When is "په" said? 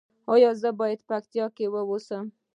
1.01-1.05